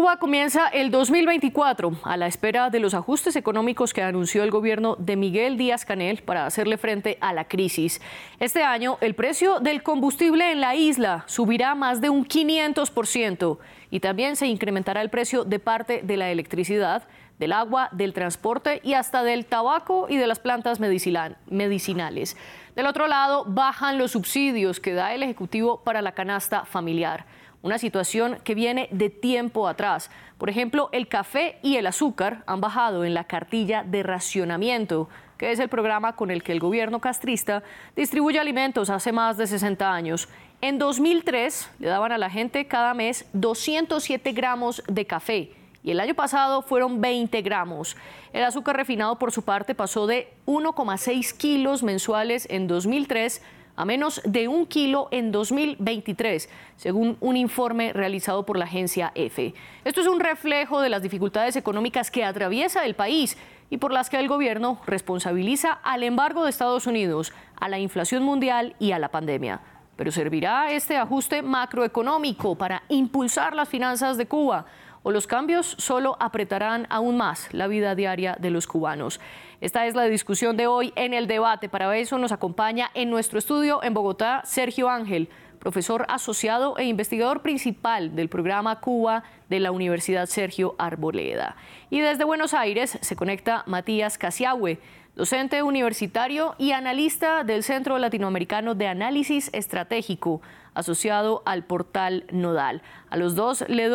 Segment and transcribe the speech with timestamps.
[0.00, 4.96] Cuba comienza el 2024 a la espera de los ajustes económicos que anunció el gobierno
[4.98, 8.00] de Miguel Díaz Canel para hacerle frente a la crisis.
[8.38, 13.58] Este año el precio del combustible en la isla subirá más de un 500%
[13.90, 17.06] y también se incrementará el precio de parte de la electricidad,
[17.38, 22.38] del agua, del transporte y hasta del tabaco y de las plantas medicinales.
[22.74, 27.26] Del otro lado, bajan los subsidios que da el Ejecutivo para la canasta familiar
[27.62, 30.10] una situación que viene de tiempo atrás.
[30.38, 35.52] Por ejemplo, el café y el azúcar han bajado en la cartilla de racionamiento, que
[35.52, 37.62] es el programa con el que el gobierno castrista
[37.96, 40.28] distribuye alimentos hace más de 60 años.
[40.62, 45.52] En 2003 le daban a la gente cada mes 207 gramos de café
[45.82, 47.96] y el año pasado fueron 20 gramos.
[48.32, 53.42] El azúcar refinado, por su parte, pasó de 1,6 kilos mensuales en 2003
[53.76, 59.54] a menos de un kilo en 2023, según un informe realizado por la agencia EFE.
[59.84, 63.36] Esto es un reflejo de las dificultades económicas que atraviesa el país
[63.70, 68.22] y por las que el gobierno responsabiliza al embargo de Estados Unidos, a la inflación
[68.22, 69.60] mundial y a la pandemia.
[69.96, 74.66] Pero ¿servirá este ajuste macroeconómico para impulsar las finanzas de Cuba?
[75.02, 79.20] ¿O los cambios solo apretarán aún más la vida diaria de los cubanos?
[79.60, 81.68] Esta es la discusión de hoy en el debate.
[81.68, 87.42] Para eso nos acompaña en nuestro estudio en Bogotá Sergio Ángel, profesor asociado e investigador
[87.42, 91.56] principal del programa Cuba de la Universidad Sergio Arboleda.
[91.90, 94.78] Y desde Buenos Aires se conecta Matías Casiagüe,
[95.16, 100.40] docente universitario y analista del Centro Latinoamericano de Análisis Estratégico,
[100.74, 102.82] asociado al portal Nodal.
[103.10, 103.90] A los dos les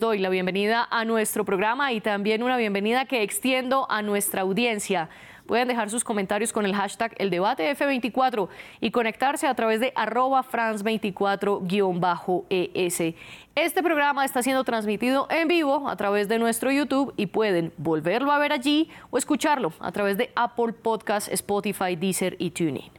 [0.00, 5.08] doy la bienvenida a nuestro programa y también una bienvenida que extiendo a nuestra audiencia.
[5.50, 8.48] Pueden dejar sus comentarios con el hashtag el debate F24
[8.80, 13.16] y conectarse a través de arroba france24-es.
[13.56, 18.30] Este programa está siendo transmitido en vivo a través de nuestro YouTube y pueden volverlo
[18.30, 22.92] a ver allí o escucharlo a través de Apple Podcasts, Spotify, Deezer y TuneIn.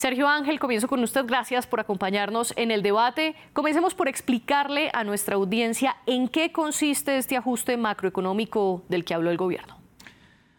[0.00, 1.26] Sergio Ángel, comienzo con usted.
[1.26, 3.36] Gracias por acompañarnos en el debate.
[3.52, 9.30] Comencemos por explicarle a nuestra audiencia en qué consiste este ajuste macroeconómico del que habló
[9.30, 9.73] el gobierno.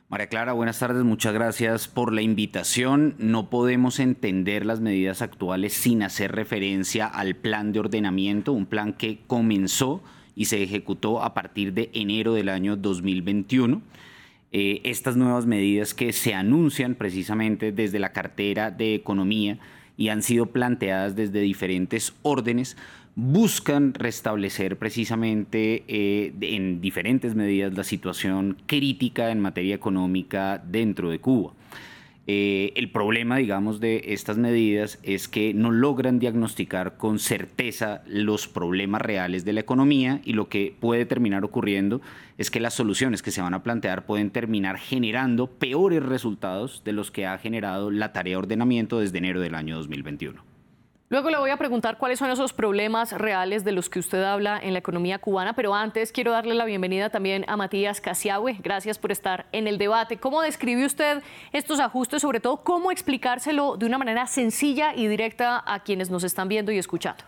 [0.07, 3.15] María Clara, buenas tardes, muchas gracias por la invitación.
[3.17, 8.93] No podemos entender las medidas actuales sin hacer referencia al plan de ordenamiento, un plan
[8.93, 10.03] que comenzó
[10.35, 13.81] y se ejecutó a partir de enero del año 2021.
[14.51, 19.57] Eh, estas nuevas medidas que se anuncian precisamente desde la cartera de economía
[19.97, 22.77] y han sido planteadas desde diferentes órdenes,
[23.15, 31.19] buscan restablecer precisamente eh, en diferentes medidas la situación crítica en materia económica dentro de
[31.19, 31.53] Cuba.
[32.27, 38.47] Eh, el problema, digamos, de estas medidas es que no logran diagnosticar con certeza los
[38.47, 42.01] problemas reales de la economía y lo que puede terminar ocurriendo
[42.39, 46.93] es que las soluciones que se van a plantear pueden terminar generando peores resultados de
[46.93, 50.54] los que ha generado la tarea de ordenamiento desde enero del año 2021.
[51.15, 54.59] Luego le voy a preguntar cuáles son esos problemas reales de los que usted habla
[54.61, 58.57] en la economía cubana, pero antes quiero darle la bienvenida también a Matías Casiagüe.
[58.61, 60.17] Gracias por estar en el debate.
[60.17, 61.23] ¿Cómo describe usted
[61.53, 62.21] estos ajustes?
[62.21, 66.73] Sobre todo, ¿cómo explicárselo de una manera sencilla y directa a quienes nos están viendo
[66.73, 67.23] y escuchando?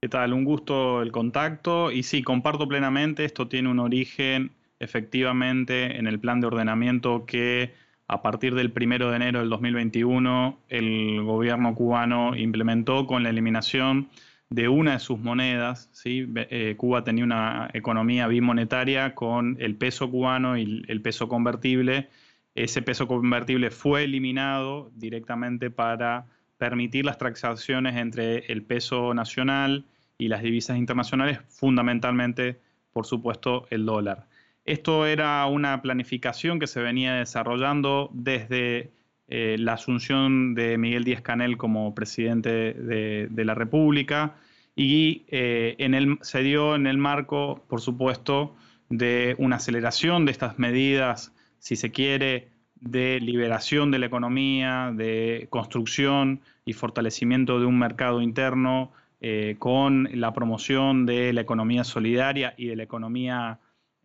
[0.00, 0.32] ¿Qué tal?
[0.32, 1.92] Un gusto el contacto.
[1.92, 4.50] Y sí, comparto plenamente, esto tiene un origen
[4.80, 7.74] efectivamente en el plan de ordenamiento que
[8.10, 14.08] a partir del 1 de enero del 2021, el gobierno cubano implementó con la eliminación
[14.48, 15.90] de una de sus monedas.
[15.92, 16.26] ¿sí?
[16.34, 22.08] Eh, Cuba tenía una economía bimonetaria con el peso cubano y el peso convertible.
[22.56, 26.26] Ese peso convertible fue eliminado directamente para
[26.58, 29.84] permitir las transacciones entre el peso nacional
[30.18, 32.58] y las divisas internacionales, fundamentalmente,
[32.92, 34.26] por supuesto, el dólar.
[34.64, 38.90] Esto era una planificación que se venía desarrollando desde
[39.28, 44.34] eh, la asunción de Miguel Díaz Canel como presidente de, la República
[44.76, 45.76] y eh,
[46.22, 48.54] se dio en el marco, por supuesto,
[48.88, 52.48] de una aceleración de estas medidas, si se quiere,
[52.80, 58.92] de liberación de la economía, de construcción y fortalecimiento de un mercado interno,
[59.22, 63.58] eh, con la promoción de la economía solidaria y de la economía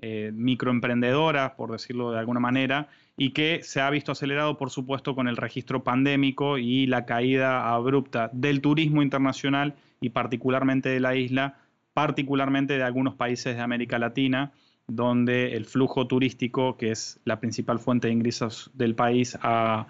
[0.08, 5.16] eh, microemprendedora, por decirlo de alguna manera, y que se ha visto acelerado, por supuesto,
[5.16, 11.16] con el registro pandémico y la caída abrupta del turismo internacional y particularmente de la
[11.16, 11.58] isla,
[11.96, 14.52] particularmente de algunos países de América Latina,
[14.86, 19.88] donde el flujo turístico, que es la principal fuente de ingresos del país, ha,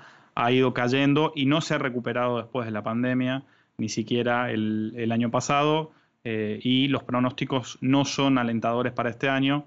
[0.50, 3.44] ido cayendo y no se ha recuperado después de la pandemia,
[3.78, 5.92] ni siquiera el, el año pasado.
[6.24, 9.66] y los pronósticos no son alentadores para este año,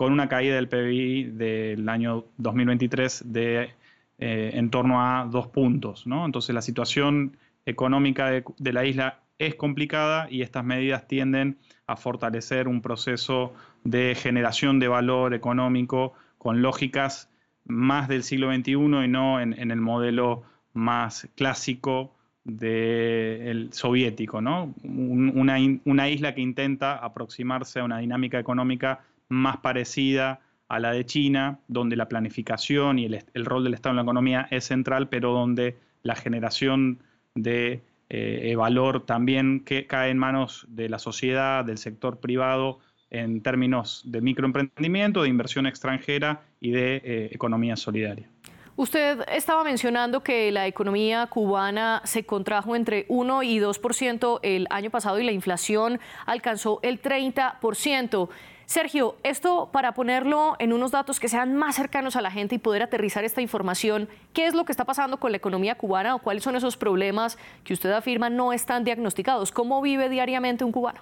[0.00, 3.68] con una caída del PBI del año 2023 de
[4.16, 6.06] en torno a dos puntos.
[6.06, 7.36] Entonces la situación
[7.66, 13.52] económica de, la isla es complicada y estas medidas tienden a fortalecer un proceso
[13.84, 17.28] de generación de valor económico con lógicas
[17.66, 22.14] más del siglo XXI y no en, el modelo más clásico
[22.44, 29.00] del soviético, una, isla que intenta aproximarse a una dinámica económica
[29.30, 33.96] más parecida a la de China, donde la planificación y el, rol del Estado en
[33.96, 37.02] la economía es central, pero donde la generación
[37.34, 42.78] de eh, valor también cae en manos de la sociedad, del sector privado,
[43.10, 48.28] en términos de microemprendimiento, de inversión extranjera y de eh, economía solidaria.
[48.76, 54.90] Usted estaba mencionando que la economía cubana se contrajo entre 1 y 2% el año
[54.90, 58.28] pasado y la inflación alcanzó el 30%.
[58.70, 62.58] Sergio, esto para ponerlo en unos datos que sean más cercanos a la gente y
[62.58, 66.20] poder aterrizar esta información, ¿qué es lo que está pasando con la economía cubana o
[66.20, 69.50] cuáles son esos problemas que usted afirma no están diagnosticados?
[69.50, 71.00] ¿Cómo vive diariamente un cubano?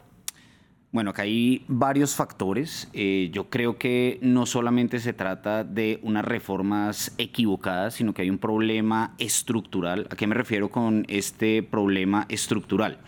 [0.93, 2.89] Bueno, acá hay varios factores.
[2.95, 8.31] Eh, yo creo que no solamente se trata de unas reformas equivocadas, sino que hay
[8.31, 10.09] un problema estructural.
[10.11, 12.99] ¿A qué me refiero con este problema estructural?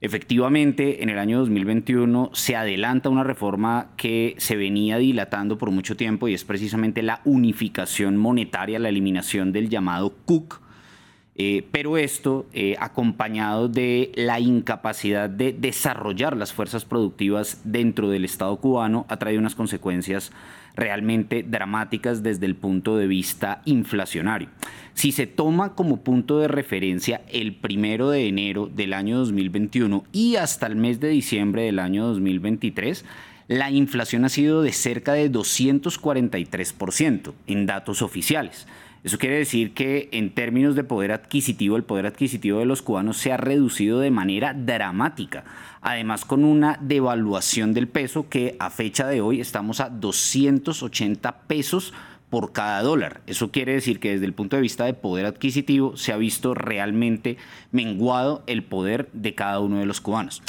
[0.00, 5.96] Efectivamente, en el año 2021 se adelanta una reforma que se venía dilatando por mucho
[5.96, 10.60] tiempo y es precisamente la unificación monetaria, la eliminación del llamado CUC.
[11.40, 18.24] Eh, pero esto, eh, acompañado de la incapacidad de desarrollar las fuerzas productivas dentro del
[18.24, 20.32] Estado cubano, ha traído unas consecuencias
[20.78, 24.48] realmente dramáticas desde el punto de vista inflacionario.
[24.94, 30.36] Si se toma como punto de referencia el primero de enero del año 2021 y
[30.36, 33.04] hasta el mes de diciembre del año 2023,
[33.48, 38.66] la inflación ha sido de cerca de 243% en datos oficiales.
[39.04, 43.16] Eso quiere decir que en términos de poder adquisitivo, el poder adquisitivo de los cubanos
[43.16, 45.44] se ha reducido de manera dramática.
[45.80, 51.94] Además, con una devaluación del peso que a fecha de hoy estamos a 280 pesos
[52.28, 53.20] por cada dólar.
[53.26, 56.54] Eso quiere decir que desde el punto de vista de poder adquisitivo se ha visto
[56.54, 57.36] realmente
[57.72, 60.42] menguado el poder de cada uno de los cubanos.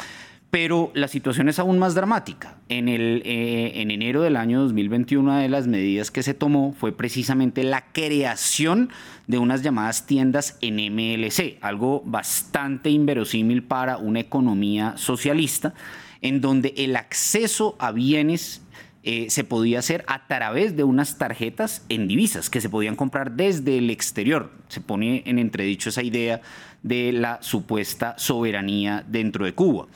[0.52, 2.58] Pero la situación es aún más dramática.
[2.70, 6.74] En, el, eh, en enero del año 2021, una de las medidas que se tomó
[6.74, 8.90] fue precisamente la creación
[9.28, 15.76] de unas llamadas tiendas en MLC, algo bastante inverosímil para una economía socialista,
[16.22, 18.64] en donde el acceso a bienes
[19.04, 23.32] eh, se podía hacer a través de unas tarjetas en divisas que se podían comprar
[23.32, 24.52] desde el exterior.
[24.68, 26.42] Se pone en entredicho esa idea
[26.84, 29.88] de la supuesta soberanía dentro de Cuba.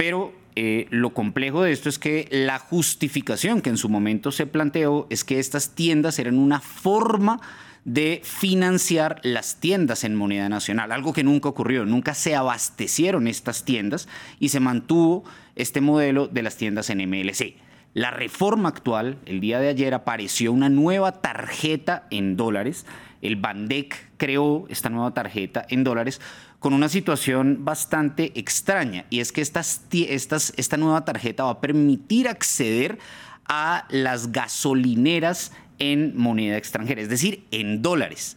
[0.00, 4.46] Pero eh, lo complejo de esto es que la justificación que en su momento se
[4.46, 7.38] planteó es que estas tiendas eran una forma
[7.84, 13.66] de financiar las tiendas en moneda nacional, algo que nunca ocurrió, nunca se abastecieron estas
[13.66, 14.08] tiendas
[14.38, 15.22] y se mantuvo
[15.54, 17.56] este modelo de las tiendas en MLC.
[17.92, 22.86] La reforma actual, el día de ayer apareció una nueva tarjeta en dólares,
[23.22, 26.20] el Bandec creó esta nueva tarjeta en dólares
[26.58, 32.98] con una situación bastante extraña y es que esta nueva tarjeta va a permitir acceder
[33.46, 38.36] a las gasolineras en moneda extranjera, es decir, en dólares.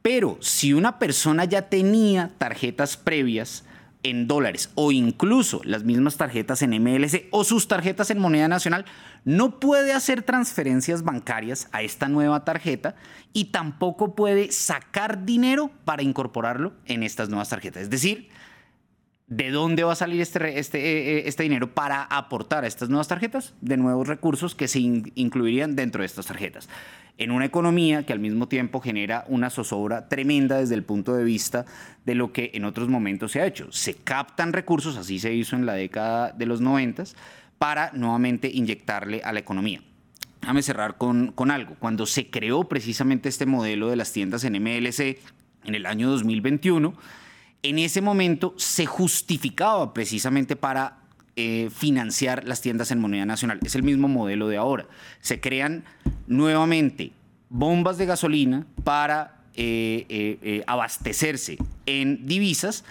[0.00, 3.64] Pero si una persona ya tenía tarjetas previas,
[4.04, 8.84] en dólares o incluso las mismas tarjetas en MLC o sus tarjetas en moneda nacional,
[9.24, 12.94] no puede hacer transferencias bancarias a esta nueva tarjeta
[13.32, 17.82] y tampoco puede sacar dinero para incorporarlo en estas nuevas tarjetas.
[17.82, 18.28] Es decir,
[19.26, 22.88] ¿de dónde va a salir este, este, eh, eh, este dinero para aportar a estas
[22.88, 23.54] nuevas tarjetas?
[23.60, 26.68] De nuevos recursos que se incluirían dentro de estas tarjetas
[27.18, 31.24] en una economía que al mismo tiempo genera una zozobra tremenda desde el punto de
[31.24, 31.64] vista
[32.04, 33.70] de lo que en otros momentos se ha hecho.
[33.70, 37.14] Se captan recursos, así se hizo en la década de los noventas,
[37.58, 39.80] para nuevamente inyectarle a la economía.
[40.40, 41.76] Déjame cerrar con, con algo.
[41.78, 45.18] Cuando se creó precisamente este modelo de las tiendas en MLC
[45.64, 46.94] en el año 2021,
[47.64, 50.98] en ese momento se justificaba precisamente para
[51.34, 53.58] eh, financiar las tiendas en moneda nacional.
[53.64, 54.86] Es el mismo modelo de ahora.
[55.20, 55.82] Se crean
[56.26, 57.12] nuevamente
[57.48, 61.56] bombas de gasolina para eh, eh, abastecerse
[61.86, 62.84] en divisas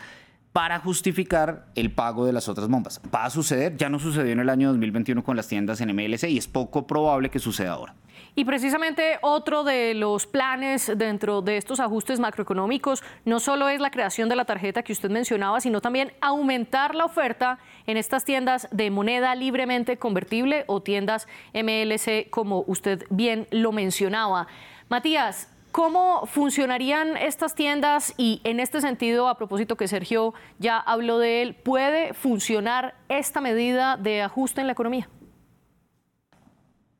[0.53, 3.01] para justificar el pago de las otras bombas.
[3.13, 6.29] Va a suceder, ya no sucedió en el año 2021 con las tiendas en MLC
[6.29, 7.95] y es poco probable que suceda ahora.
[8.35, 13.91] Y precisamente otro de los planes dentro de estos ajustes macroeconómicos no solo es la
[13.91, 18.67] creación de la tarjeta que usted mencionaba, sino también aumentar la oferta en estas tiendas
[18.71, 24.47] de moneda libremente convertible o tiendas MLC, como usted bien lo mencionaba.
[24.89, 28.13] Matías, ¿Cómo funcionarían estas tiendas?
[28.15, 33.41] Y en este sentido, a propósito que Sergio ya habló de él, ¿puede funcionar esta
[33.41, 35.09] medida de ajuste en la economía?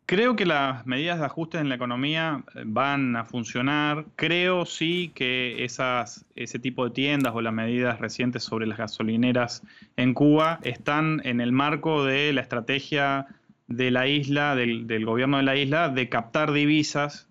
[0.07, 4.05] Creo que las medidas de ajuste en la economía eh, van a funcionar.
[4.15, 9.61] Creo sí que ese tipo de tiendas o las medidas recientes sobre las gasolineras
[9.97, 13.27] en Cuba están en el marco de la estrategia
[13.67, 17.29] de la isla, del, gobierno de la isla, de captar divisas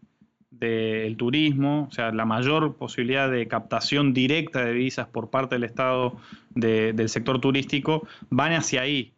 [0.52, 5.64] del turismo, o sea, la mayor posibilidad de captación directa de divisas por parte del
[5.64, 6.16] Estado
[6.54, 9.12] del sector turístico, van hacia ahí.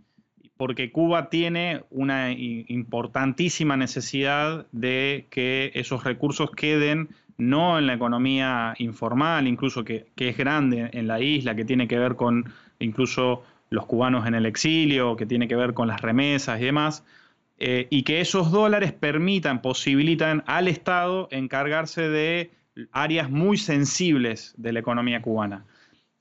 [0.56, 8.74] Porque Cuba tiene una importantísima necesidad de que esos recursos queden no en la economía
[8.78, 13.86] informal, incluso que, es grande en la isla, que tiene que ver con incluso los
[13.86, 17.04] cubanos en el exilio, que tiene que ver con las remesas y demás,
[17.58, 22.50] eh, y que esos dólares permitan, posibilitan al Estado encargarse de
[22.92, 25.64] áreas muy sensibles de la economía cubana,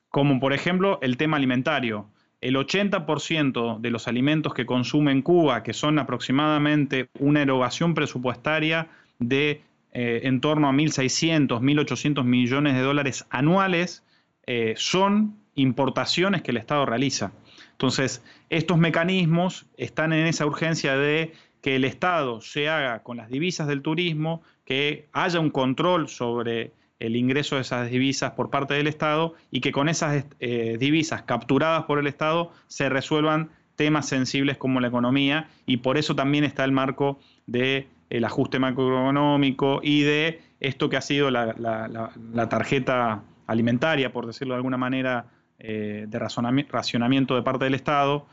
[0.10, 2.08] como por ejemplo el tema alimentario
[2.44, 9.62] el 80% de los alimentos que consume Cuba, que son aproximadamente una erogación presupuestaria de
[9.94, 14.04] eh, en torno a 1.600, 1.800 millones de dólares anuales,
[14.46, 17.32] eh, son importaciones que el Estado realiza.
[17.74, 23.30] Entonces, estos mecanismos están en esa urgencia de que el Estado se haga con las
[23.30, 28.74] divisas del turismo, que haya un control sobre el ingreso de esas divisas por parte
[28.74, 34.08] del Estado y que con esas eh, divisas capturadas por el Estado se resuelvan temas
[34.08, 39.80] sensibles como la economía y por eso también está el marco del el ajuste macroeconómico
[39.82, 45.26] y de esto que ha sido la, tarjeta alimentaria, por decirlo de alguna manera,
[45.60, 48.26] eh, de racionamiento de parte del Estado,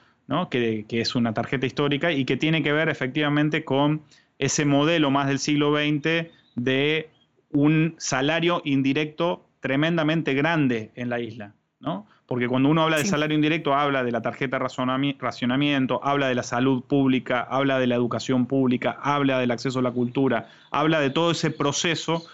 [0.50, 4.02] que, que es una tarjeta histórica y que tiene que ver efectivamente con
[4.38, 7.10] ese modelo más del siglo XX de
[7.50, 12.06] un salario indirecto tremendamente grande en la isla, ¿no?
[12.26, 14.64] Porque cuando uno habla de salario indirecto, habla de la tarjeta de
[15.18, 19.82] racionamiento, habla de la salud pública, habla de la educación pública, habla del acceso a
[19.82, 22.24] la cultura, habla de todo ese proceso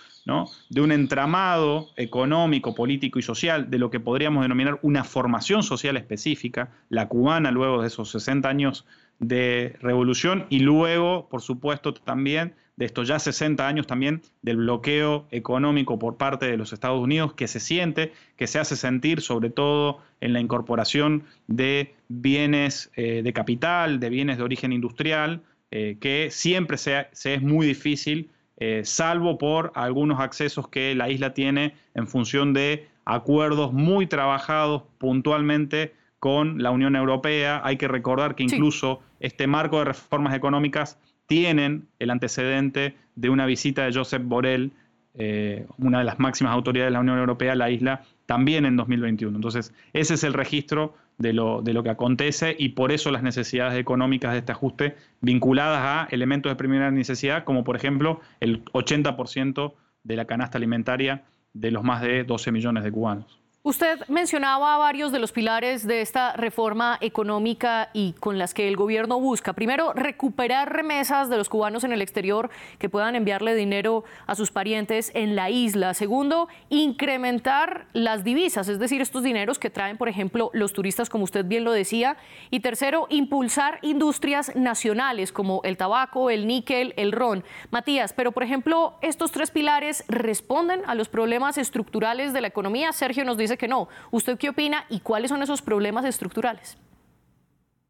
[0.70, 5.96] de un entramado económico, político y social, de lo que podríamos denominar una formación social
[5.96, 8.84] específica, la cubana luego de esos 60 años
[9.20, 15.26] de revolución y luego, por supuesto, también de estos ya 60 años también del bloqueo
[15.30, 19.48] económico por parte de los Estados Unidos que se siente, que se hace sentir sobre
[19.48, 25.40] todo en la incorporación de bienes eh, de capital, de bienes de origen industrial,
[25.70, 28.28] eh, que siempre se, es muy difícil,
[28.58, 34.82] eh, salvo por algunos accesos que la isla tiene en función de acuerdos muy trabajados
[34.98, 37.60] puntualmente con la Unión Europea.
[37.64, 43.46] Hay que recordar que incluso este marco de reformas económicas tienen el antecedente de una
[43.46, 44.72] visita de Josep Borrell,
[45.14, 48.76] eh, una de las máximas autoridades de la Unión Europea, a la isla, también en
[48.76, 49.36] 2021.
[49.36, 53.22] Entonces, ese es el registro de lo, de lo que acontece y por eso las
[53.22, 58.64] necesidades económicas de este ajuste vinculadas a elementos de primera necesidad, como por ejemplo el
[58.66, 59.72] 80%
[60.04, 63.40] de la canasta alimentaria de los más de 12 millones de cubanos.
[63.66, 68.76] Usted mencionaba varios de los pilares de esta reforma económica y con las que el
[68.76, 69.54] gobierno busca.
[69.54, 74.52] Primero, recuperar remesas de los cubanos en el exterior que puedan enviarle dinero a sus
[74.52, 75.94] parientes en la isla.
[75.94, 81.24] Segundo, incrementar las divisas, es decir, estos dineros que traen, por ejemplo, los turistas, como
[81.24, 82.18] usted bien lo decía.
[82.52, 87.42] Y tercero, impulsar industrias nacionales como el tabaco, el níquel, el ron.
[87.72, 92.92] Matías, pero por ejemplo, estos tres pilares responden a los problemas estructurales de la economía.
[92.92, 93.88] Sergio nos dice que no.
[94.10, 96.78] ¿Usted qué opina y cuáles son esos problemas estructurales?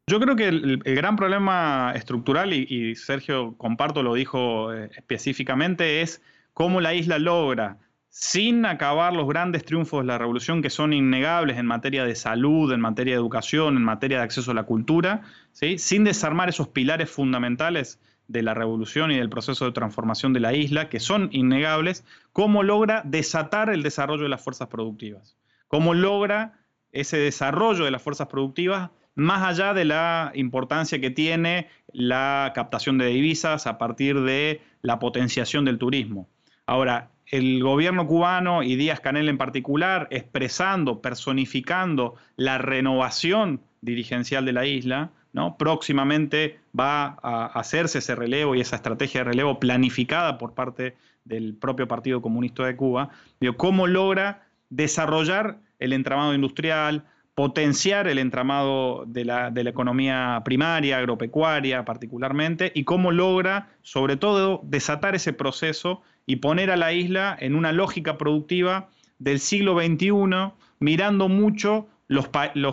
[0.09, 6.21] Yo creo que el, gran problema estructural, y, Sergio comparto lo dijo eh, específicamente, es
[6.53, 11.57] cómo la isla logra, sin acabar los grandes triunfos de la revolución que son innegables
[11.57, 15.23] en materia de salud, en materia de educación, en materia de acceso a la cultura,
[15.51, 15.77] ¿sí?
[15.77, 20.53] sin desarmar esos pilares fundamentales de la revolución y del proceso de transformación de la
[20.53, 25.35] isla, que son innegables, cómo logra desatar el desarrollo de las fuerzas productivas
[25.67, 26.59] cómo logra
[26.91, 32.99] ese desarrollo de las fuerzas productivas más allá de la importancia que tiene la captación
[32.99, 36.29] de divisas a partir de la potenciación del turismo.
[36.67, 44.53] Ahora, el gobierno cubano y Díaz Canel en particular, expresando, personificando la renovación dirigencial de
[44.53, 45.11] la isla,
[45.57, 50.95] próximamente va a hacerse ese relevo y esa estrategia de relevo planificada por parte
[51.25, 53.09] del propio Partido Comunista de Cuba,
[53.57, 57.05] cómo logra desarrollar el entramado industrial,
[57.35, 64.61] potenciar el entramado de la, de economía primaria, agropecuaria particularmente, y cómo logra, sobre todo,
[64.63, 70.51] desatar ese proceso y poner a la isla en una lógica productiva del siglo XXI,
[70.79, 72.27] mirando mucho los,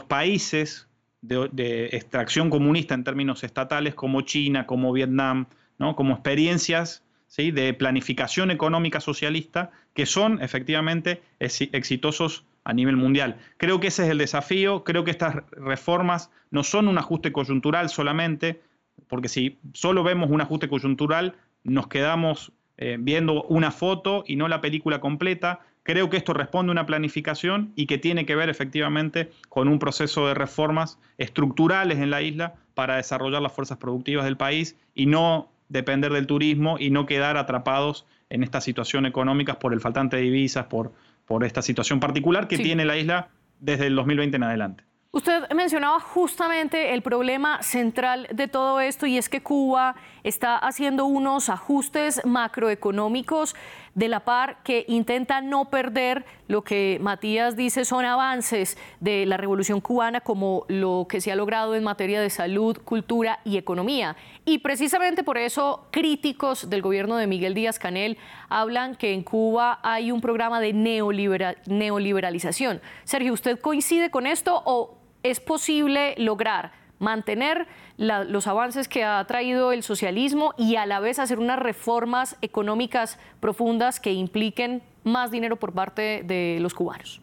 [0.05, 0.89] países
[1.21, 5.47] de, extracción comunista en términos estatales como China, como Vietnam,
[5.79, 5.97] ¿no?
[5.97, 7.03] como experiencias
[7.37, 13.37] de planificación económica socialista que son efectivamente exitosos a nivel mundial.
[13.57, 17.91] Creo que ese es el desafío, creo que estas reformas no son un ajuste coyuntural
[17.91, 18.61] solamente,
[19.09, 24.49] porque si solo vemos un ajuste coyuntural, nos quedamos eh, viendo una foto y no
[24.49, 25.61] la película completa.
[25.83, 29.79] Creo que esto responde a una planificación y que tiene que ver efectivamente con un
[29.79, 35.07] proceso de reformas estructurales en la isla para desarrollar las fuerzas productivas del país y
[35.07, 40.17] no depender del turismo y no quedar atrapados en esta situación económica por el faltante
[40.17, 40.93] de divisas, por,
[41.27, 43.29] por esta situación particular que tiene la isla
[43.61, 44.85] desde el 2020 en adelante.
[45.15, 49.95] Usted mencionaba justamente el problema central de todo esto y es que Cuba
[50.25, 53.55] está haciendo unos ajustes macroeconómicos
[53.95, 59.37] de la par que intenta no perder lo que Matías dice son avances de la
[59.37, 64.17] revolución cubana como lo que se ha logrado en materia de salud, cultura y economía.
[64.45, 69.81] Y precisamente por eso críticos del gobierno de Miguel Díaz Canel hablan que en Cuba
[69.83, 72.81] hay un programa de neoliberalización.
[73.05, 79.73] Sergio, ¿usted coincide con esto o es posible lograr mantener los avances que ha traído
[79.73, 85.57] el socialismo y a la vez hacer unas reformas económicas profundas que impliquen más dinero
[85.57, 87.21] por parte de los cubanos.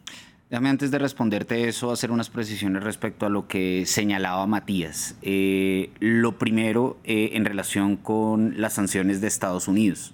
[0.50, 5.16] Déjame antes de responderte eso, hacer unas precisiones respecto a lo que señalaba Matías.
[5.22, 10.14] Eh, lo primero, eh, en relación con las sanciones de Estados Unidos.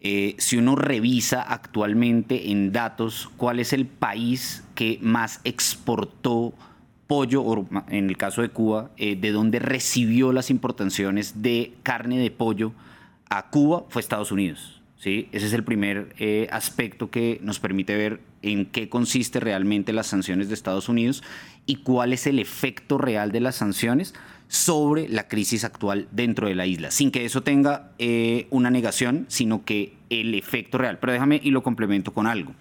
[0.00, 6.54] Eh, si uno revisa actualmente en datos cuál es el país que más exportó
[7.12, 12.18] pollo, o en el caso de Cuba, eh, de donde recibió las importaciones de carne
[12.18, 12.72] de pollo
[13.28, 14.80] a Cuba fue Estados Unidos.
[14.96, 15.28] ¿sí?
[15.30, 20.06] Ese es el primer eh, aspecto que nos permite ver en qué consiste realmente las
[20.06, 21.22] sanciones de Estados Unidos
[21.66, 24.14] y cuál es el efecto real de las sanciones
[24.48, 29.26] sobre la crisis actual dentro de la isla, sin que eso tenga eh, una negación,
[29.28, 30.98] sino que el efecto real.
[30.98, 32.54] Pero déjame y lo complemento con algo.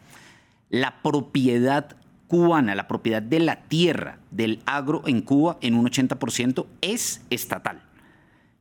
[0.69, 1.95] La propiedad
[2.31, 7.81] cubana, la propiedad de la tierra del agro en Cuba en un 80% es estatal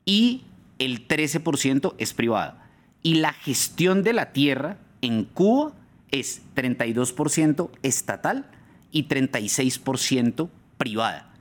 [0.05, 0.43] y
[0.81, 2.67] el 13% es privada.
[3.05, 5.71] Y la gestión de la tierra en Cuba
[6.11, 8.51] es 32% estatal
[8.91, 11.33] y 36% privada.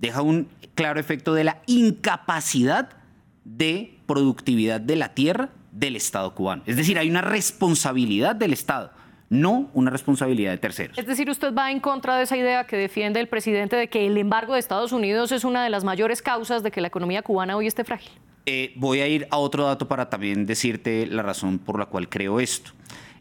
[0.00, 2.96] Deja un claro efecto de la incapacidad
[3.44, 6.64] de productividad de la tierra del Estado cubano.
[6.66, 8.90] Es decir, hay una responsabilidad del Estado
[9.28, 10.98] no una responsabilidad de terceros.
[10.98, 14.06] Es decir, usted va en contra de esa idea que defiende el presidente de que
[14.06, 17.22] el embargo de Estados Unidos es una de las mayores causas de que la economía
[17.22, 18.12] cubana hoy esté frágil.
[18.46, 22.08] Eh, voy a ir a otro dato para también decirte la razón por la cual
[22.08, 22.70] creo esto.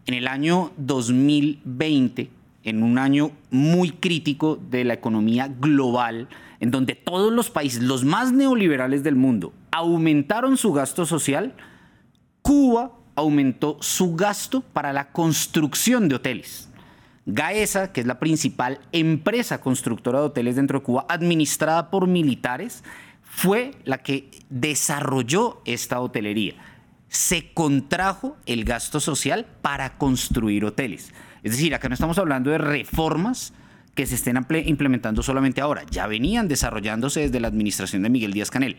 [0.06, 2.30] En el año 2020,
[2.64, 6.28] en un año muy crítico de la economía global,
[6.60, 11.56] en donde todos los países, los más neoliberales del mundo, aumentaron su gasto social,
[12.44, 16.70] Cuba aumentó su gasto para la construcción de hoteles.
[17.26, 22.84] Gaesa, que es la principal empresa constructora de hoteles dentro de Cuba, administrada por militares,
[23.24, 26.54] fue la que desarrolló esta hotelería.
[27.10, 31.14] Se contrajo el gasto social para construir hoteles.
[31.44, 33.54] Es decir, acá no estamos hablando de reformas
[33.96, 38.52] que se estén implementando solamente ahora, ya venían desarrollándose desde la administración de Miguel Díaz
[38.52, 38.78] Canel.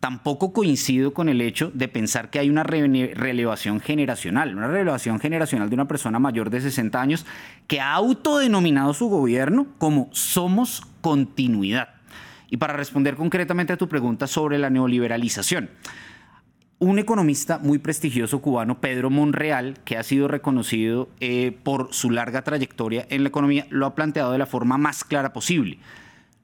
[0.00, 5.68] Tampoco coincido con el hecho de pensar que hay una relevación generacional, una relevación generacional
[5.68, 7.26] de una persona mayor de 60 años
[7.66, 11.88] que ha autodenominado su gobierno como somos continuidad.
[12.50, 15.70] Y para responder concretamente a tu pregunta sobre la neoliberalización,
[16.78, 22.42] un economista muy prestigioso cubano, Pedro Monreal, que ha sido reconocido eh, por su larga
[22.42, 25.78] trayectoria en la economía, lo ha planteado de la forma más clara posible.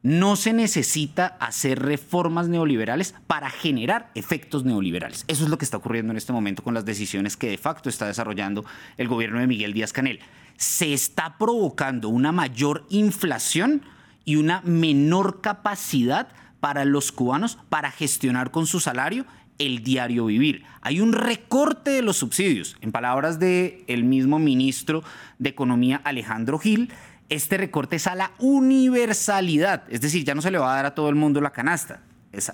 [0.03, 5.25] No se necesita hacer reformas neoliberales para generar efectos neoliberales.
[5.29, 7.89] Eso es lo que está ocurriendo en este momento con las decisiones que de facto
[7.89, 8.65] está desarrollando
[8.97, 10.19] el gobierno de Miguel Díaz Canel.
[10.57, 13.83] Se está provocando una mayor inflación
[14.25, 19.25] y una menor capacidad para los cubanos para gestionar con su salario
[19.59, 20.65] el diario vivir.
[20.81, 22.77] Hay un recorte de los subsidios.
[22.81, 25.05] En palabras del el mismo ministro
[25.39, 26.93] de Economía Alejandro Gil,
[27.33, 30.87] este recorte es a la universalidad, es decir, ya no se le va a dar
[30.87, 32.01] a todo el mundo la canasta.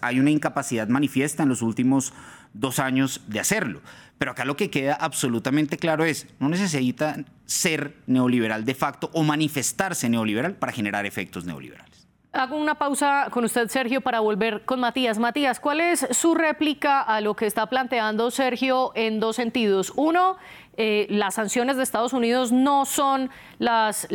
[0.03, 2.13] hay una incapacidad manifiesta en los últimos
[2.53, 3.81] dos años de hacerlo.
[4.19, 9.23] Pero acá lo que queda absolutamente claro es, no necesita ser neoliberal de facto o
[9.23, 12.07] manifestarse neoliberal para generar efectos neoliberales.
[12.33, 15.19] Hago una pausa con usted, Sergio, para volver con Matías.
[15.19, 19.93] Matías, ¿cuál es su réplica a lo que está planteando Sergio en dos sentidos?
[19.97, 20.37] Uno,
[20.81, 24.07] eh, las sanciones de Estados Unidos no son las,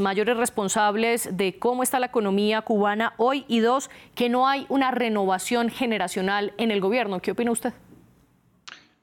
[0.00, 3.44] mayores responsables de cómo está la economía cubana hoy.
[3.46, 7.20] Y dos, que no hay una renovación generacional en el gobierno.
[7.20, 7.72] ¿Qué opina usted?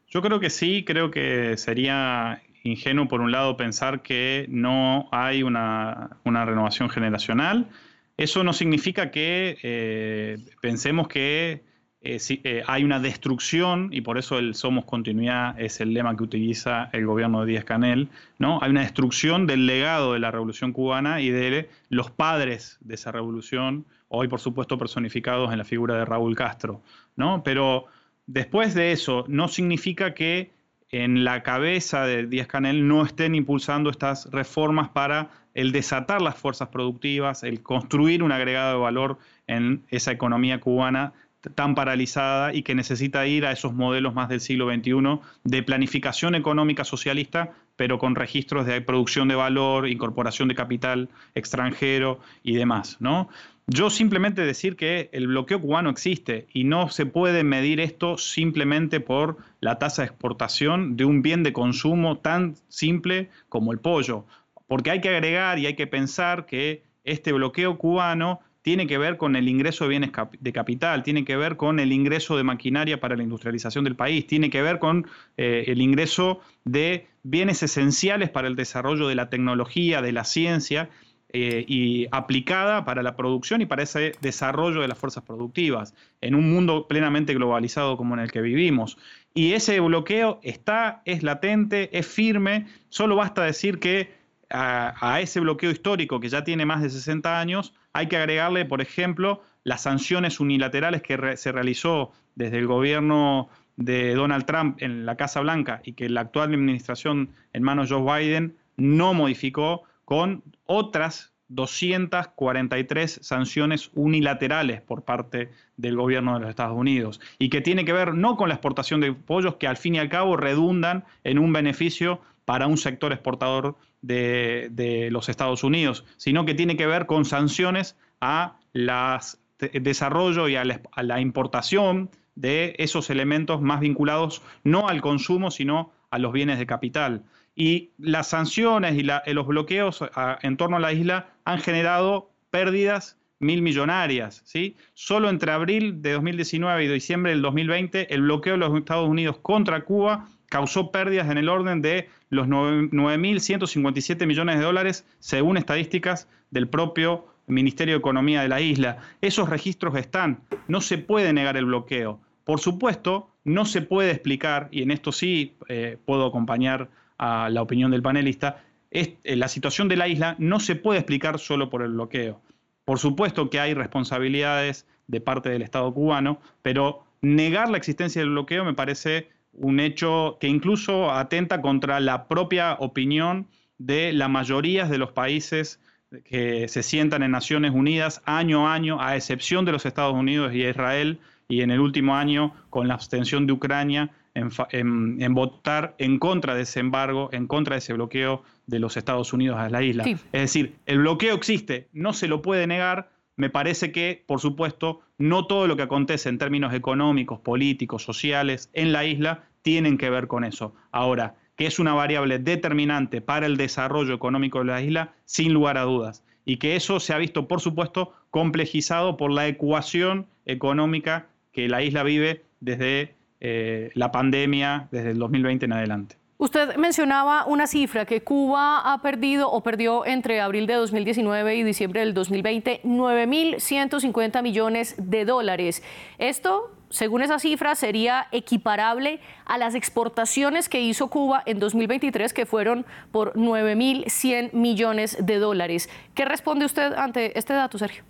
[0.10, 5.42] Yo creo que sí, creo que sería ingenuo por un lado pensar que no hay
[5.42, 7.70] una, renovación generacional.
[8.18, 11.64] Eso no significa que eh, pensemos que
[12.02, 16.24] eh, eh, hay una destrucción, y por eso el Somos Continuidad es el lema que
[16.24, 18.60] utiliza el gobierno de Díaz Canel, ¿no?
[18.62, 23.12] Hay una destrucción del legado de la revolución cubana y de los padres de esa
[23.12, 26.82] revolución, hoy por supuesto personificados en la figura de Raúl Castro,
[27.16, 27.44] ¿no?
[27.44, 27.88] Pero
[28.32, 30.52] Después de eso, no significa que
[30.92, 36.38] en la cabeza de Díaz Canel no estén impulsando estas reformas para el desatar las
[36.38, 41.14] fuerzas productivas, el construir un agregado de valor en esa economía cubana
[41.56, 46.36] tan paralizada y que necesita ir a esos modelos más del siglo XXI de planificación
[46.36, 52.98] económica socialista, pero con registros de producción de valor, incorporación de capital extranjero y demás,
[53.00, 53.30] ¿no?
[53.68, 59.00] Yo simplemente decir que el bloqueo cubano existe y no se puede medir esto simplemente
[59.00, 64.26] por la tasa de exportación de un bien de consumo tan simple como el pollo,
[64.68, 69.18] porque hay que agregar y hay que pensar que este bloqueo cubano tiene que ver
[69.18, 73.00] con el ingreso de bienes de capital, tiene que ver con el ingreso de maquinaria
[73.00, 78.30] para la industrialización del país, tiene que ver con eh, el ingreso de bienes esenciales
[78.30, 80.92] para el desarrollo de la tecnología, de la ciencia,
[81.34, 86.36] eh, y aplicada para la producción y para ese desarrollo de las fuerzas productivas en
[86.36, 89.00] un mundo plenamente globalizado como en el que vivimos.
[89.34, 94.12] Y ese bloqueo está, es latente, es firme, solo basta decir que
[94.52, 98.82] a, ese bloqueo histórico que ya tiene más de 60 años hay que agregarle, por
[98.82, 105.16] ejemplo, las sanciones unilaterales que se realizó desde el gobierno de Donald Trump en la
[105.16, 110.44] Casa Blanca y que la actual administración en manos de Joe Biden no modificó con
[110.66, 117.86] otras 243 sanciones unilaterales por parte del gobierno de los Estados Unidos y que tiene
[117.86, 121.06] que ver no con la exportación de pollos que al fin y al cabo redundan
[121.24, 126.88] en un beneficio para un sector exportador de, los Estados Unidos, sino que tiene que
[126.88, 134.42] ver con sanciones a las desarrollo y a la importación de esos elementos más vinculados
[134.64, 137.22] no al consumo, sino a los bienes de capital.
[137.56, 140.04] Y las sanciones y eh, los bloqueos
[140.42, 144.42] en torno a la isla han generado pérdidas mil millonarias.
[144.44, 144.76] ¿sí?
[144.96, 149.38] Solo entre abril de 2019 y diciembre del 2020, el bloqueo de los Estados Unidos
[149.38, 156.28] contra Cuba causó pérdidas en el orden de los 9.157 millones de dólares, según estadísticas
[156.52, 158.98] del propio Ministerio de Economía de la isla.
[159.22, 162.20] Esos registros están, no se puede negar el bloqueo.
[162.44, 167.62] Por supuesto, no se puede explicar, y en esto sí eh, puedo acompañar a la
[167.62, 171.84] opinión del panelista, eh, la situación de la isla no se puede explicar solo por
[171.84, 172.42] el bloqueo.
[172.86, 178.32] Por supuesto que hay responsabilidades de parte del Estado cubano, pero negar la existencia del
[178.32, 184.86] bloqueo me parece un hecho que incluso atenta contra la propia opinión de la mayoría
[184.86, 185.80] de los países
[186.24, 190.54] que se sientan en Naciones Unidas año a año, a excepción de los Estados Unidos
[190.54, 196.20] y Israel, y en el último año con la abstención de Ucrania en, votar en
[196.20, 199.82] contra de ese embargo, en contra de ese bloqueo de los Estados Unidos a la
[199.84, 200.06] isla.
[200.06, 203.10] Es decir, el bloqueo existe, no se lo puede negar.
[203.40, 208.70] Me parece que, por supuesto, no todo lo que acontece en términos económicos, políticos, sociales
[208.74, 210.76] en la isla tienen que ver con eso.
[210.92, 215.78] Ahora, que es una variable determinante para el desarrollo económico de la isla, sin lugar
[215.78, 216.26] a dudas.
[216.44, 221.82] Y que eso se ha visto, por supuesto, complejizado por la ecuación económica que la
[221.82, 226.19] isla vive desde eh, la pandemia desde el 2020 en adelante.
[226.42, 231.64] Usted mencionaba una cifra que Cuba ha perdido o perdió entre abril de 2019 y
[231.64, 235.84] diciembre del 2020 9.150 millones de dólares.
[236.18, 242.46] Esto, según esa cifra, sería equiparable a las exportaciones que hizo Cuba en 2023, que
[242.46, 245.90] fueron por 9.100 millones de dólares.
[246.16, 248.06] ¿Qué responde usted ante este dato, Sergio?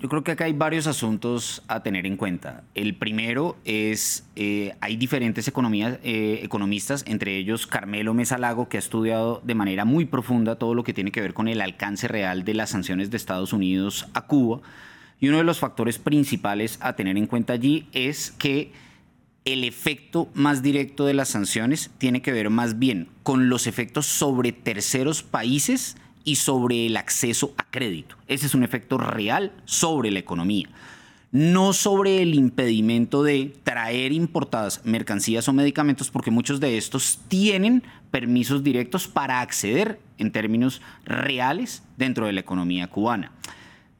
[0.00, 2.64] Yo creo que acá hay varios asuntos a tener en cuenta.
[2.74, 8.80] El primero es, eh, hay diferentes economías, eh, economistas, entre ellos Carmelo Mesalago, que ha
[8.80, 12.46] estudiado de manera muy profunda todo lo que tiene que ver con el alcance real
[12.46, 14.62] de las sanciones de Estados Unidos a Cuba.
[15.20, 18.72] Y uno de los factores principales a tener en cuenta allí es que
[19.44, 24.06] el efecto más directo de las sanciones tiene que ver más bien con los efectos
[24.06, 28.16] sobre terceros países y sobre el acceso a crédito.
[28.26, 30.68] Ese es un efecto real sobre la economía,
[31.32, 37.82] no sobre el impedimento de traer importadas mercancías o medicamentos, porque muchos de estos tienen
[38.10, 43.32] permisos directos para acceder en términos reales dentro de la economía cubana.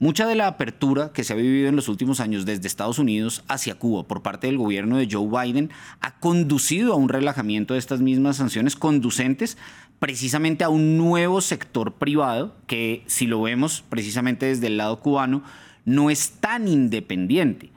[0.02, 3.44] Mucha de la apertura que se ha vivido en los últimos años desde Estados Unidos
[3.48, 7.80] hacia Cuba por parte del gobierno de Joe Biden ha conducido a un relajamiento de
[7.80, 9.58] estas mismas sanciones conducentes
[10.00, 15.44] precisamente a un nuevo sector privado que, si lo vemos precisamente desde el lado cubano,
[15.84, 17.70] no es tan independiente.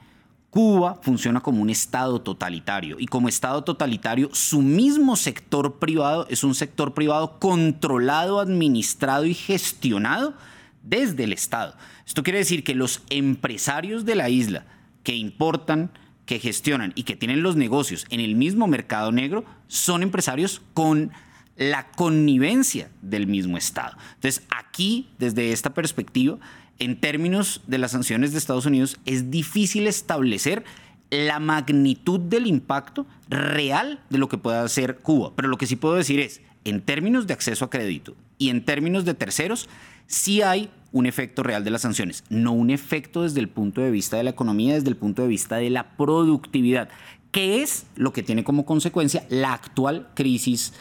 [0.48, 6.44] Cuba funciona como un Estado totalitario y como Estado totalitario su mismo sector privado es
[6.44, 10.34] un sector privado controlado, administrado y gestionado
[10.82, 11.76] desde el Estado.
[12.06, 14.64] Esto quiere decir que los empresarios de la isla
[15.02, 15.90] que importan,
[16.24, 21.10] que gestionan y que tienen los negocios en el mismo mercado negro son empresarios con
[21.56, 23.96] la connivencia del mismo Estado.
[24.14, 26.38] Entonces, aquí, desde esta perspectiva,
[26.78, 30.64] en términos de las sanciones de Estados Unidos, es difícil establecer
[31.10, 35.32] la magnitud del impacto real de lo que pueda hacer Cuba.
[35.36, 38.64] Pero lo que sí puedo decir es, en términos de acceso a crédito y en
[38.64, 39.68] términos de terceros,
[40.06, 43.90] sí hay un efecto real de las sanciones, no un efecto desde el punto de
[43.90, 46.88] vista de la economía, desde el punto de vista de la productividad,
[47.30, 50.72] que es lo que tiene como consecuencia la actual crisis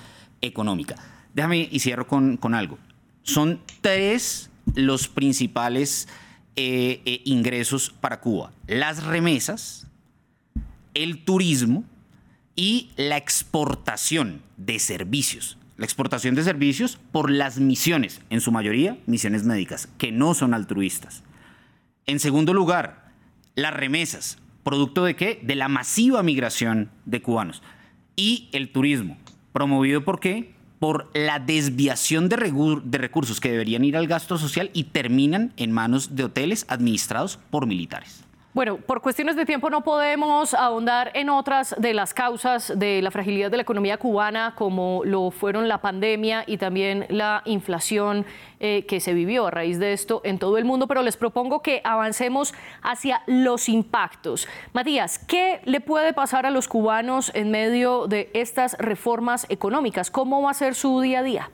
[0.43, 0.95] económica.
[1.33, 2.77] Déjame y cierro con, algo.
[3.23, 6.07] Son tres los principales
[6.55, 8.51] eh, eh, ingresos para Cuba.
[8.67, 9.87] Las remesas,
[10.93, 11.83] el turismo
[12.55, 15.57] y la exportación de servicios.
[15.77, 20.53] La exportación de servicios por las misiones, en su mayoría misiones médicas, que no son
[20.53, 21.23] altruistas.
[22.05, 23.11] En segundo lugar,
[23.55, 25.39] las remesas, producto de qué?
[25.41, 27.63] De la masiva migración de cubanos.
[28.15, 29.17] Y el turismo,
[29.53, 30.53] Promovido por qué?
[30.79, 32.35] Por la desviación de,
[32.83, 37.39] de recursos que deberían ir al gasto social y terminan en manos de hoteles administrados
[37.49, 38.25] por militares.
[38.53, 43.09] Bueno, por cuestiones de tiempo no podemos ahondar en otras de las causas de la
[43.09, 48.27] fragilidad de la economía cubana, como lo fueron la pandemia y también la inflación
[48.59, 51.63] eh, que se vivió a raíz de esto en todo el mundo, pero les propongo
[51.63, 54.47] que avancemos hacia los impactos.
[54.71, 60.11] Matías, ¿qué le puede pasar a los cubanos en medio de estas reformas económicas?
[60.11, 61.49] ¿Cómo va a ser su día a día?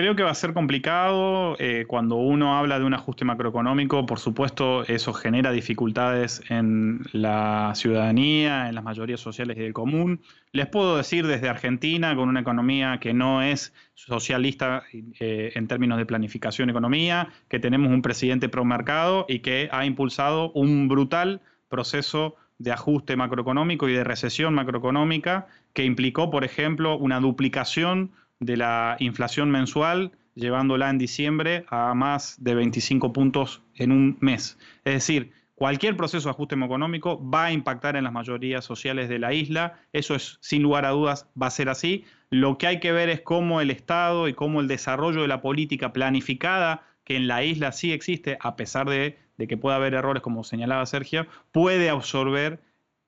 [0.00, 4.06] Creo que va a ser complicado eh, cuando uno habla de un ajuste macroeconómico.
[4.06, 10.22] Por supuesto, eso genera dificultades en la ciudadanía, en las mayorías sociales y del común.
[10.52, 15.98] Les puedo decir desde Argentina, con una economía que no es socialista eh, en términos
[15.98, 21.42] de planificación economía, que tenemos un presidente pro mercado y que ha impulsado un brutal
[21.68, 28.56] proceso de ajuste macroeconómico y de recesión macroeconómica que implicó, por ejemplo, una duplicación de
[28.56, 34.58] la inflación mensual, llevándola en diciembre a más de 25 puntos en un mes.
[34.84, 39.18] Es decir, cualquier proceso de ajuste económico va a impactar en las mayorías sociales de
[39.18, 39.78] la isla.
[39.92, 42.04] Eso es, sin lugar a dudas, va a ser así.
[42.30, 45.42] Lo que hay que ver es cómo el Estado y cómo el desarrollo de la
[45.42, 50.22] política planificada, que en la isla sí existe, a pesar de, que pueda haber errores,
[50.22, 52.60] como señalaba Sergio, puede absorber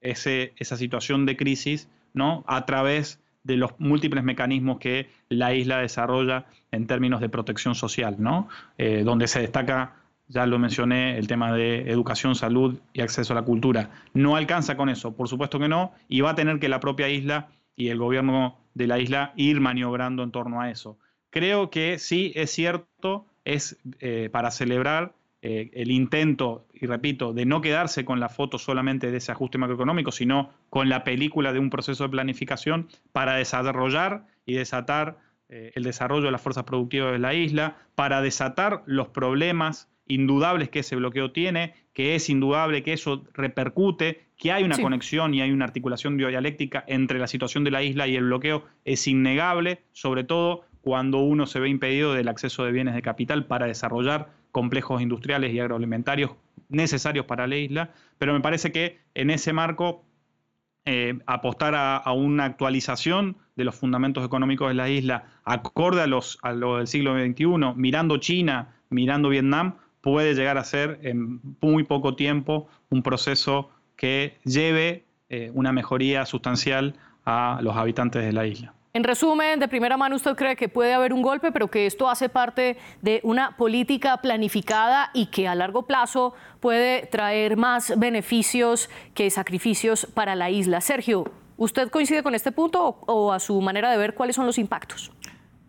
[0.03, 2.45] ese, esa situación de crisis ¿no?
[2.47, 8.17] a través de los múltiples mecanismos que la isla desarrolla en términos de protección social,
[8.19, 8.49] ¿no?
[8.79, 9.97] Eh, donde se destaca,
[10.29, 13.91] ya lo mencioné, el tema de educación, salud y acceso a la cultura.
[14.15, 17.09] No alcanza con eso, por supuesto que no, y va a tener que la propia
[17.09, 20.99] isla y el gobierno de la isla ir maniobrando en torno a eso.
[21.31, 27.45] Creo que sí es cierto, es eh, para celebrar eh, el intento, y repito, de
[27.45, 31.59] no quedarse con la foto solamente de ese ajuste macroeconómico, sino con la película de
[31.59, 37.11] un proceso de planificación para desarrollar y desatar eh, el desarrollo de las fuerzas productivas
[37.11, 42.85] de la isla, para desatar los problemas indudables que ese bloqueo tiene, que es indudable
[42.85, 47.65] que eso repercute, que hay una conexión y hay una articulación biodialéctica entre la situación
[47.65, 52.15] de la isla y el bloqueo, es innegable, sobre todo cuando uno se ve impedido
[52.15, 56.31] del acceso de bienes de capital para desarrollar complejos industriales y agroalimentarios
[56.69, 60.05] necesarios para la isla, pero me parece que en ese marco
[60.85, 66.39] eh, apostar a, una actualización de los fundamentos económicos de la isla acorde a los
[66.43, 71.85] a lo del siglo XXI, mirando China, mirando Vietnam, puede llegar a ser en muy
[71.85, 78.47] poco tiempo un proceso que lleve eh, una mejoría sustancial a los habitantes de la
[78.47, 78.75] isla.
[78.95, 82.11] En resumen, de primera mano, usted cree que puede haber un golpe, pero que esto
[82.11, 88.91] hace parte de una política planificada y que a largo plazo puede traer más beneficios
[89.15, 90.83] que sacrificios para la isla.
[90.83, 91.25] Sergio,
[91.57, 95.11] ¿usted coincide con este punto o, a su manera de ver cuáles son los impactos?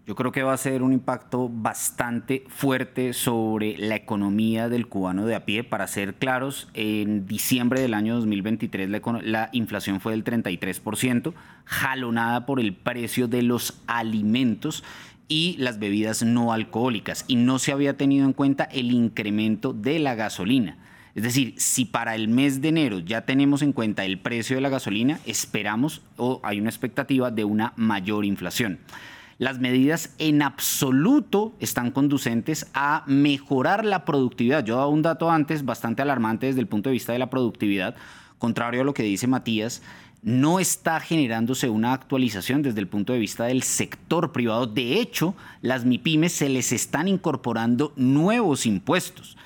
[0.06, 5.26] Yo creo que va a ser un impacto bastante fuerte sobre la economía del cubano
[5.26, 5.64] de a pie.
[5.64, 12.60] Para ser claros, en diciembre del año 2023 la, inflación fue del 33%, jalonada por
[12.60, 14.84] el precio de los alimentos
[15.30, 17.24] y las bebidas no alcohólicas.
[17.30, 20.80] Y no se había tenido en cuenta el incremento de la gasolina.
[21.16, 24.64] Es decir, si para el mes de enero ya tenemos en cuenta el precio de
[24.64, 28.80] la gasolina, esperamos o hay una expectativa de una mayor inflación
[29.44, 34.64] las medidas en absoluto están conducentes a mejorar la productividad.
[34.64, 37.94] Yo dado un dato antes bastante alarmante desde el punto de vista de la productividad,
[38.38, 39.82] contrario a lo que dice Matías,
[40.22, 44.66] no está generándose una actualización desde el punto de vista del sector privado.
[44.66, 49.38] De hecho, las MIPIMES se les están incorporando nuevos impuestos.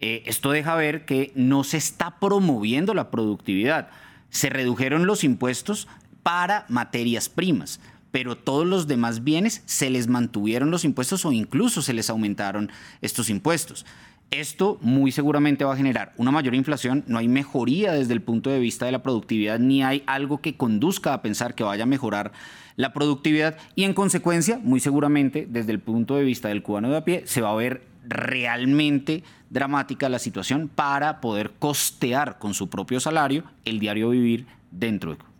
[0.00, 3.88] Eh, esto deja ver que no se está promoviendo la productividad.
[4.30, 5.86] Se redujeron los impuestos
[6.24, 7.78] para materias primas
[8.14, 12.70] pero todos los demás bienes se les mantuvieron los impuestos o incluso se les aumentaron
[13.00, 13.84] estos impuestos.
[14.30, 18.50] Esto muy seguramente va a generar una mayor inflación, no hay mejoría desde el punto
[18.50, 21.88] de vista de la productividad, ni hay algo que conduzca a pensar que vaya a
[21.88, 22.30] mejorar
[22.76, 26.98] la productividad y en consecuencia, muy seguramente desde el punto de vista del cubano de
[26.98, 32.68] a pie, se va a ver realmente dramática la situación para poder costear con su
[32.70, 35.33] propio salario el diario vivir dentro de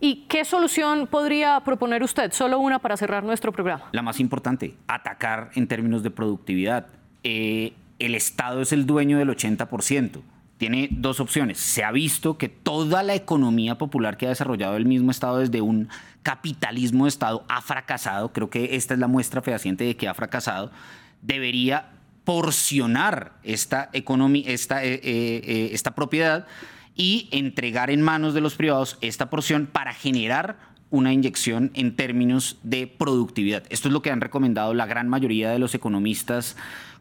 [0.00, 2.32] ¿Y qué solución podría proponer usted?
[2.32, 3.84] Solo una para cerrar nuestro programa.
[3.92, 6.86] La más importante, atacar en términos de productividad.
[7.22, 10.22] Eh, el Estado es el dueño del 80%.
[10.58, 11.58] Tiene dos opciones.
[11.58, 15.60] Se ha visto que toda la economía popular que ha desarrollado el mismo Estado desde
[15.60, 15.88] un
[16.22, 18.32] capitalismo de Estado ha fracasado.
[18.32, 20.70] Creo que esta es la muestra fehaciente de que ha fracasado.
[21.20, 21.90] Debería
[22.24, 26.46] porcionar esta, economía, esta, eh, eh, esta propiedad
[26.94, 30.56] y entregar en manos de los privados esta porción para generar
[30.90, 33.64] una inyección en términos de productividad.
[33.70, 36.56] Esto es lo que han recomendado la gran mayoría de los economistas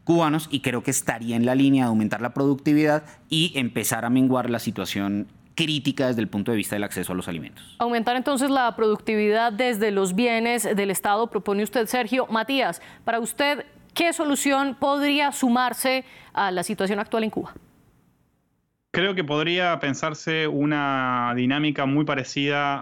[0.05, 4.09] cubanos y creo que estaría en la línea de aumentar la productividad y empezar a
[4.09, 7.75] menguar la situación crítica desde el punto de vista del acceso a los alimentos.
[7.79, 12.25] Aumentar entonces la productividad desde los bienes del Estado, propone usted, Sergio.
[12.27, 17.53] Matías, para usted, ¿qué solución podría sumarse a la situación actual en Cuba?
[18.93, 22.77] Creo que podría pensarse una dinámica muy parecida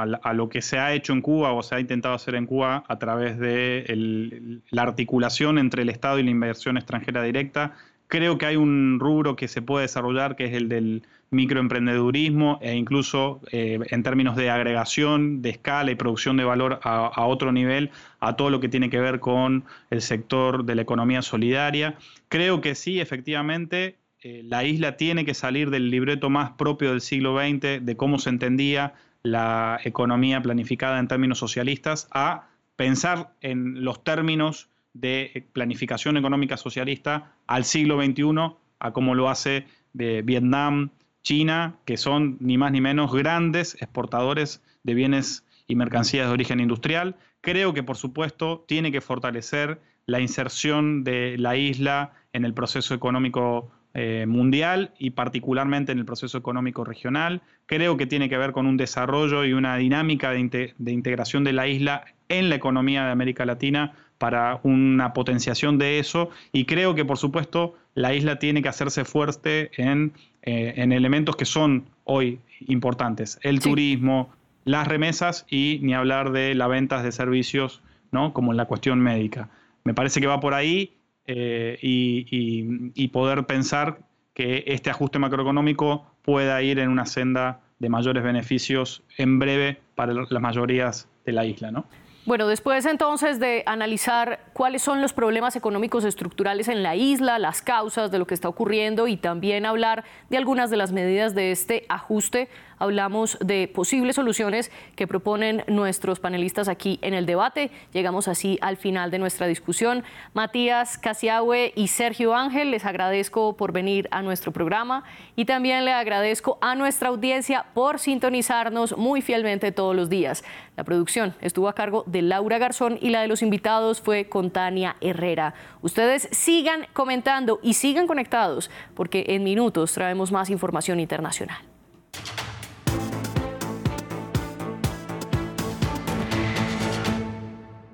[0.00, 2.84] a, lo que se ha hecho en Cuba o se ha intentado hacer en Cuba
[2.86, 7.74] a través de la articulación entre el Estado y la inversión extranjera directa.
[8.06, 12.76] Creo que hay un rubro que se puede desarrollar que es el del microemprendedurismo e
[12.76, 17.50] incluso eh, en términos de agregación, de escala y producción de valor a, a otro
[17.50, 21.96] nivel, a todo lo que tiene que ver con el sector de la economía solidaria.
[22.28, 27.00] Creo que sí, efectivamente, eh, la isla tiene que salir del libreto más propio del
[27.00, 33.84] siglo XX, de cómo se entendía la economía planificada en términos socialistas, a pensar en
[33.84, 40.90] los términos de planificación económica socialista al siglo XXI, a cómo lo hace Vietnam,
[41.22, 46.60] China, que son ni más ni menos grandes exportadores de bienes y mercancías de origen
[46.60, 47.16] industrial.
[47.40, 52.94] Creo que, por supuesto, tiene que fortalecer la inserción de la isla en el proceso
[52.94, 57.42] económico eh, mundial y particularmente en el proceso económico regional.
[57.66, 61.66] Creo que tiene que ver con un desarrollo y una dinámica de, integración de la
[61.66, 67.04] isla en la economía de América Latina para una potenciación de eso y creo que
[67.04, 73.40] por supuesto la isla tiene que hacerse fuerte en, eh, elementos que son hoy importantes,
[73.42, 74.30] el turismo,
[74.64, 78.32] las remesas y ni hablar de las ventas de servicios, ¿no?
[78.34, 79.48] como la cuestión médica.
[79.82, 80.92] Me parece que va por ahí
[81.26, 84.00] eh, y, poder pensar
[84.34, 90.12] que este ajuste macroeconómico pueda ir en una senda de mayores beneficios en breve para
[90.12, 91.70] las mayorías de la isla.
[91.70, 91.86] ¿no?
[92.26, 97.62] Bueno, después entonces de analizar cuáles son los problemas económicos estructurales en la isla, las
[97.62, 101.50] causas de lo que está ocurriendo y también hablar de algunas de las medidas de
[101.50, 102.48] este ajuste,
[102.80, 107.70] hablamos de posibles soluciones que proponen nuestros panelistas aquí en el debate.
[107.92, 110.02] Llegamos así al final de nuestra discusión.
[110.34, 115.04] Matías Casiahue y Sergio Ángel, les agradezco por venir a nuestro programa
[115.36, 120.42] y también le agradezco a nuestra audiencia por sintonizarnos muy fielmente todos los días.
[120.76, 124.50] La producción estuvo a cargo de Laura Garzón y la de los invitados fue con
[124.50, 125.52] Tania Herrera.
[125.82, 131.58] Ustedes sigan comentando y sigan conectados porque en minutos traemos más información internacional.